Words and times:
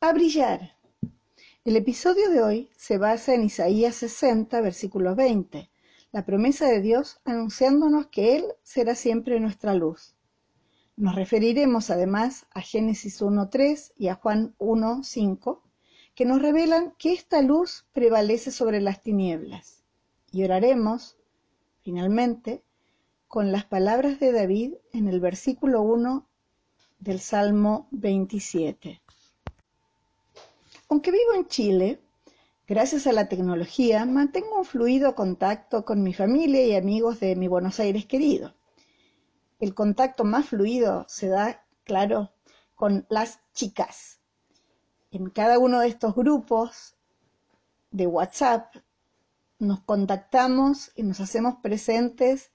a 0.00 0.12
brillar. 0.12 0.76
El 1.64 1.74
episodio 1.74 2.30
de 2.30 2.40
hoy 2.40 2.70
se 2.76 2.98
basa 2.98 3.34
en 3.34 3.42
Isaías 3.42 3.96
60, 3.96 4.60
versículo 4.60 5.16
20, 5.16 5.68
la 6.12 6.24
promesa 6.24 6.66
de 6.66 6.80
Dios 6.80 7.20
anunciándonos 7.24 8.06
que 8.06 8.36
Él 8.36 8.44
será 8.62 8.94
siempre 8.94 9.40
nuestra 9.40 9.74
luz. 9.74 10.14
Nos 10.96 11.16
referiremos 11.16 11.90
además 11.90 12.46
a 12.52 12.60
Génesis 12.60 13.20
1.3 13.20 13.92
y 13.96 14.06
a 14.06 14.14
Juan 14.14 14.54
1.5, 14.58 15.62
que 16.14 16.24
nos 16.24 16.40
revelan 16.42 16.94
que 16.96 17.12
esta 17.12 17.42
luz 17.42 17.84
prevalece 17.92 18.52
sobre 18.52 18.80
las 18.80 19.02
tinieblas. 19.02 19.82
Y 20.30 20.44
oraremos, 20.44 21.16
finalmente, 21.82 22.62
con 23.26 23.50
las 23.50 23.64
palabras 23.64 24.20
de 24.20 24.30
David 24.30 24.74
en 24.92 25.08
el 25.08 25.18
versículo 25.18 25.82
1 25.82 26.24
del 27.00 27.18
Salmo 27.18 27.88
27. 27.90 29.00
Aunque 30.90 31.10
vivo 31.10 31.34
en 31.34 31.46
Chile, 31.46 32.00
gracias 32.66 33.06
a 33.06 33.12
la 33.12 33.28
tecnología 33.28 34.06
mantengo 34.06 34.56
un 34.56 34.64
fluido 34.64 35.14
contacto 35.14 35.84
con 35.84 36.02
mi 36.02 36.14
familia 36.14 36.64
y 36.64 36.74
amigos 36.74 37.20
de 37.20 37.36
mi 37.36 37.46
Buenos 37.46 37.78
Aires 37.78 38.06
querido. 38.06 38.54
El 39.60 39.74
contacto 39.74 40.24
más 40.24 40.46
fluido 40.46 41.04
se 41.06 41.28
da, 41.28 41.62
claro, 41.84 42.32
con 42.74 43.04
las 43.10 43.38
chicas. 43.52 44.18
En 45.10 45.28
cada 45.28 45.58
uno 45.58 45.80
de 45.80 45.88
estos 45.88 46.14
grupos 46.14 46.94
de 47.90 48.06
WhatsApp 48.06 48.74
nos 49.58 49.80
contactamos 49.80 50.90
y 50.96 51.02
nos 51.02 51.20
hacemos 51.20 51.56
presentes 51.56 52.50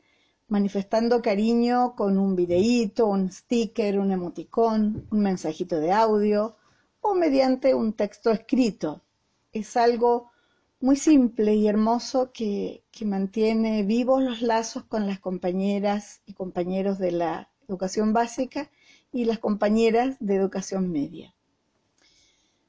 manifestando 0.47 1.21
cariño 1.21 1.95
con 1.95 2.17
un 2.17 2.35
videíto, 2.35 3.05
un 3.05 3.31
sticker, 3.31 3.99
un 3.99 4.11
emoticón, 4.11 5.05
un 5.11 5.19
mensajito 5.19 5.79
de 5.79 5.91
audio 5.91 6.55
o 7.03 7.13
mediante 7.13 7.75
un 7.75 7.93
texto 7.93 8.31
escrito. 8.31 9.03
Es 9.51 9.77
algo 9.77 10.31
muy 10.79 10.95
simple 10.95 11.53
y 11.53 11.67
hermoso 11.67 12.31
que, 12.33 12.83
que, 12.91 13.05
mantiene 13.05 13.83
vivos 13.83 14.23
los 14.23 14.41
lazos 14.41 14.83
con 14.85 15.05
las 15.05 15.19
compañeras 15.19 16.21
y 16.25 16.33
compañeros 16.33 16.97
de 16.97 17.11
la 17.11 17.49
educación 17.67 18.11
básica 18.11 18.71
y 19.11 19.25
las 19.25 19.37
compañeras 19.37 20.17
de 20.19 20.35
educación 20.35 20.91
media. 20.91 21.35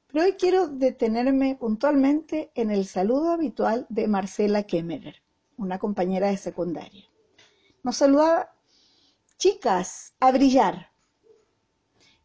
Pero 0.09 0.27
hoy 0.27 0.33
quiero 0.35 0.69
detenerme 0.69 1.57
puntualmente 1.57 2.51
en 2.55 2.71
el 2.71 2.85
saludo 2.85 3.33
habitual 3.33 3.87
de 3.89 4.07
Marcela 4.07 4.65
Kemmerer, 4.65 5.23
una 5.57 5.79
compañera 5.79 6.29
de 6.29 6.37
secundaria 6.37 7.05
nos 7.85 7.99
saludaba, 7.99 8.51
chicas, 9.37 10.15
a 10.19 10.33
brillar. 10.33 10.91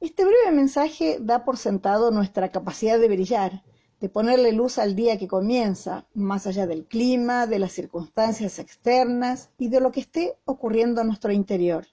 Este 0.01 0.23
breve 0.23 0.51
mensaje 0.51 1.17
da 1.19 1.43
por 1.43 1.57
sentado 1.57 2.09
nuestra 2.09 2.49
capacidad 2.53 2.97
de 2.97 3.09
brillar, 3.09 3.63
de 3.99 4.07
ponerle 4.07 4.53
luz 4.53 4.77
al 4.77 4.95
día 4.95 5.19
que 5.19 5.27
comienza, 5.27 6.07
más 6.13 6.47
allá 6.47 6.65
del 6.67 6.85
clima, 6.85 7.47
de 7.47 7.59
las 7.59 7.73
circunstancias 7.73 8.59
externas 8.59 9.49
y 9.57 9.67
de 9.67 9.81
lo 9.81 9.91
que 9.91 9.99
esté 9.99 10.37
ocurriendo 10.45 11.01
en 11.01 11.07
nuestro 11.07 11.33
interior. 11.33 11.85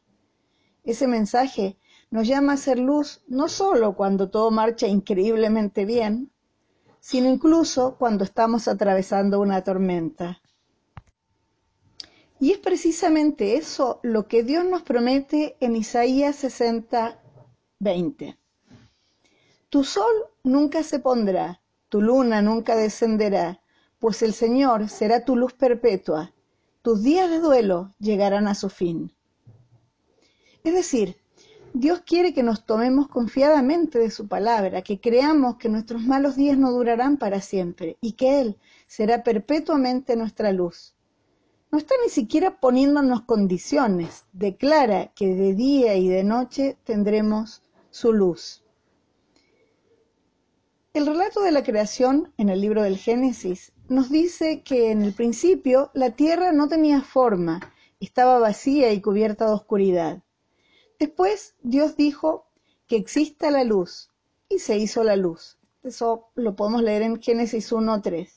Ese 0.84 1.08
mensaje 1.08 1.78
nos 2.10 2.28
llama 2.28 2.52
a 2.52 2.56
ser 2.56 2.78
luz 2.78 3.24
no 3.26 3.48
solo 3.48 3.96
cuando 3.96 4.30
todo 4.30 4.52
marcha 4.52 4.86
increíblemente 4.86 5.84
bien, 5.84 6.30
sino 7.00 7.28
incluso 7.28 7.96
cuando 7.98 8.22
estamos 8.22 8.68
atravesando 8.68 9.40
una 9.40 9.64
tormenta. 9.64 10.40
Y 12.38 12.52
es 12.52 12.58
precisamente 12.58 13.56
eso 13.56 13.98
lo 14.04 14.28
que 14.28 14.44
Dios 14.44 14.64
nos 14.64 14.82
promete 14.82 15.56
en 15.58 15.74
Isaías 15.74 16.36
60, 16.36 17.20
20. 17.86 18.36
Tu 19.68 19.84
sol 19.84 20.12
nunca 20.42 20.82
se 20.82 20.98
pondrá, 20.98 21.60
tu 21.88 22.00
luna 22.00 22.42
nunca 22.42 22.74
descenderá, 22.74 23.60
pues 24.00 24.22
el 24.22 24.32
Señor 24.32 24.88
será 24.88 25.24
tu 25.24 25.36
luz 25.36 25.52
perpetua, 25.52 26.32
tus 26.82 27.04
días 27.04 27.30
de 27.30 27.38
duelo 27.38 27.94
llegarán 28.00 28.48
a 28.48 28.56
su 28.56 28.70
fin. 28.70 29.12
Es 30.64 30.74
decir, 30.74 31.16
Dios 31.74 32.00
quiere 32.04 32.34
que 32.34 32.42
nos 32.42 32.66
tomemos 32.66 33.06
confiadamente 33.06 34.00
de 34.00 34.10
su 34.10 34.26
palabra, 34.26 34.82
que 34.82 34.98
creamos 34.98 35.56
que 35.56 35.68
nuestros 35.68 36.02
malos 36.02 36.34
días 36.34 36.58
no 36.58 36.72
durarán 36.72 37.18
para 37.18 37.40
siempre 37.40 37.98
y 38.00 38.12
que 38.12 38.40
Él 38.40 38.56
será 38.88 39.22
perpetuamente 39.22 40.16
nuestra 40.16 40.50
luz. 40.50 40.96
No 41.70 41.78
está 41.78 41.94
ni 42.02 42.10
siquiera 42.10 42.58
poniéndonos 42.58 43.22
condiciones, 43.22 44.24
declara 44.32 45.12
que 45.14 45.36
de 45.36 45.54
día 45.54 45.94
y 45.94 46.08
de 46.08 46.24
noche 46.24 46.76
tendremos 46.82 47.62
su 47.96 48.12
luz. 48.12 48.62
El 50.92 51.06
relato 51.06 51.40
de 51.40 51.50
la 51.50 51.62
creación 51.62 52.30
en 52.36 52.50
el 52.50 52.60
libro 52.60 52.82
del 52.82 52.98
Génesis 52.98 53.72
nos 53.88 54.10
dice 54.10 54.60
que 54.62 54.90
en 54.90 55.00
el 55.00 55.14
principio 55.14 55.90
la 55.94 56.10
tierra 56.10 56.52
no 56.52 56.68
tenía 56.68 57.00
forma, 57.00 57.72
estaba 57.98 58.38
vacía 58.38 58.92
y 58.92 59.00
cubierta 59.00 59.46
de 59.46 59.54
oscuridad. 59.54 60.22
Después 60.98 61.54
Dios 61.62 61.96
dijo 61.96 62.50
que 62.86 62.96
exista 62.96 63.50
la 63.50 63.64
luz 63.64 64.10
y 64.50 64.58
se 64.58 64.76
hizo 64.76 65.02
la 65.02 65.16
luz. 65.16 65.58
Eso 65.82 66.28
lo 66.34 66.54
podemos 66.54 66.82
leer 66.82 67.00
en 67.00 67.22
Génesis 67.22 67.72
1.3. 67.72 68.28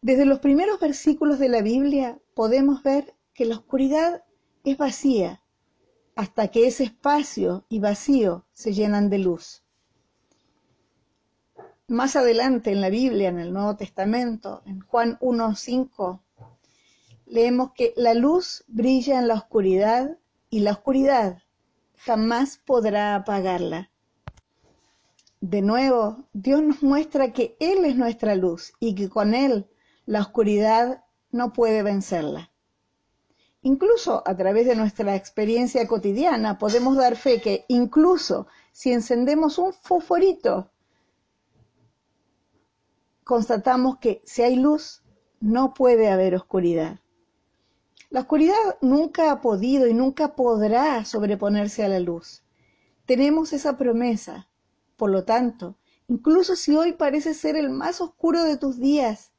Desde 0.00 0.24
los 0.24 0.38
primeros 0.38 0.80
versículos 0.80 1.38
de 1.38 1.50
la 1.50 1.60
Biblia 1.60 2.18
podemos 2.32 2.82
ver 2.82 3.12
que 3.34 3.44
la 3.44 3.56
oscuridad 3.56 4.24
es 4.64 4.78
vacía 4.78 5.41
hasta 6.14 6.48
que 6.48 6.66
ese 6.66 6.84
espacio 6.84 7.64
y 7.68 7.78
vacío 7.78 8.44
se 8.52 8.72
llenan 8.72 9.10
de 9.10 9.18
luz. 9.18 9.62
Más 11.88 12.16
adelante 12.16 12.70
en 12.70 12.80
la 12.80 12.90
Biblia, 12.90 13.28
en 13.28 13.38
el 13.38 13.52
Nuevo 13.52 13.76
Testamento, 13.76 14.62
en 14.66 14.80
Juan 14.80 15.18
1.5, 15.20 16.20
leemos 17.26 17.72
que 17.72 17.92
la 17.96 18.14
luz 18.14 18.64
brilla 18.68 19.18
en 19.18 19.28
la 19.28 19.34
oscuridad 19.34 20.18
y 20.48 20.60
la 20.60 20.72
oscuridad 20.72 21.42
jamás 21.96 22.58
podrá 22.58 23.14
apagarla. 23.14 23.90
De 25.40 25.60
nuevo, 25.60 26.24
Dios 26.32 26.62
nos 26.62 26.82
muestra 26.82 27.32
que 27.32 27.56
Él 27.58 27.84
es 27.84 27.96
nuestra 27.96 28.36
luz 28.36 28.74
y 28.78 28.94
que 28.94 29.08
con 29.08 29.34
Él 29.34 29.66
la 30.06 30.20
oscuridad 30.20 31.04
no 31.32 31.52
puede 31.52 31.82
vencerla. 31.82 32.51
Incluso 33.62 34.22
a 34.26 34.36
través 34.36 34.66
de 34.66 34.74
nuestra 34.74 35.14
experiencia 35.14 35.86
cotidiana 35.86 36.58
podemos 36.58 36.96
dar 36.96 37.16
fe 37.16 37.40
que 37.40 37.64
incluso 37.68 38.48
si 38.72 38.92
encendemos 38.92 39.56
un 39.58 39.72
fosforito, 39.72 40.70
constatamos 43.22 43.98
que 43.98 44.20
si 44.24 44.42
hay 44.42 44.56
luz, 44.56 45.02
no 45.40 45.74
puede 45.74 46.10
haber 46.10 46.34
oscuridad. 46.34 46.98
La 48.10 48.20
oscuridad 48.20 48.78
nunca 48.80 49.30
ha 49.30 49.40
podido 49.40 49.86
y 49.86 49.94
nunca 49.94 50.34
podrá 50.34 51.04
sobreponerse 51.04 51.84
a 51.84 51.88
la 51.88 52.00
luz. 52.00 52.42
Tenemos 53.06 53.52
esa 53.52 53.78
promesa. 53.78 54.48
Por 54.96 55.10
lo 55.10 55.24
tanto, 55.24 55.76
incluso 56.08 56.56
si 56.56 56.76
hoy 56.76 56.92
parece 56.92 57.32
ser 57.32 57.56
el 57.56 57.70
más 57.70 58.00
oscuro 58.00 58.42
de 58.44 58.56
tus 58.56 58.78
días, 58.78 59.32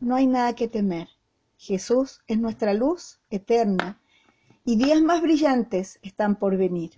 no 0.00 0.14
hay 0.14 0.26
nada 0.26 0.54
que 0.54 0.66
temer. 0.68 1.08
Jesús 1.56 2.20
es 2.26 2.38
nuestra 2.38 2.74
luz 2.74 3.18
eterna 3.30 4.00
y 4.64 4.76
días 4.76 5.00
más 5.00 5.22
brillantes 5.22 5.98
están 6.02 6.36
por 6.36 6.56
venir. 6.56 6.92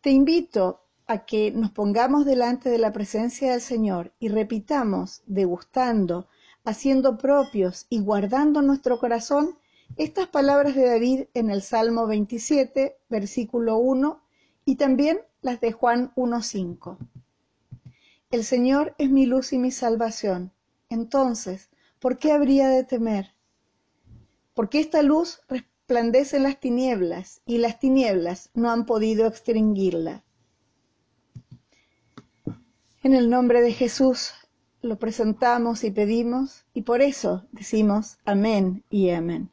Te 0.00 0.10
invito 0.10 0.80
a 1.06 1.24
que 1.24 1.50
nos 1.50 1.72
pongamos 1.72 2.24
delante 2.24 2.70
de 2.70 2.78
la 2.78 2.92
presencia 2.92 3.52
del 3.52 3.60
Señor 3.60 4.12
y 4.18 4.28
repitamos, 4.28 5.22
degustando, 5.26 6.28
haciendo 6.64 7.18
propios 7.18 7.86
y 7.90 8.00
guardando 8.00 8.62
nuestro 8.62 8.98
corazón 8.98 9.58
estas 9.96 10.28
palabras 10.28 10.74
de 10.76 10.86
David 10.86 11.24
en 11.34 11.50
el 11.50 11.62
Salmo 11.62 12.06
27, 12.06 12.96
versículo 13.08 13.78
1 13.78 14.20
y 14.64 14.76
también 14.76 15.20
las 15.42 15.60
de 15.60 15.72
Juan 15.72 16.12
1.5. 16.14 16.96
El 18.30 18.44
Señor 18.44 18.94
es 18.98 19.10
mi 19.10 19.26
luz 19.26 19.52
y 19.52 19.58
mi 19.58 19.72
salvación 19.72 20.52
entonces, 20.90 21.69
¿por 22.00 22.18
qué 22.18 22.32
habría 22.32 22.68
de 22.68 22.82
temer? 22.82 23.34
Porque 24.54 24.80
esta 24.80 25.02
luz 25.02 25.40
resplandece 25.48 26.38
en 26.38 26.42
las 26.42 26.58
tinieblas 26.58 27.40
y 27.46 27.58
las 27.58 27.78
tinieblas 27.78 28.50
no 28.54 28.70
han 28.70 28.86
podido 28.86 29.26
extinguirla. 29.26 30.24
En 33.02 33.14
el 33.14 33.30
nombre 33.30 33.60
de 33.62 33.72
Jesús 33.72 34.32
lo 34.82 34.98
presentamos 34.98 35.84
y 35.84 35.90
pedimos 35.90 36.64
y 36.74 36.82
por 36.82 37.02
eso 37.02 37.46
decimos 37.52 38.18
amén 38.24 38.84
y 38.90 39.10
amén. 39.10 39.50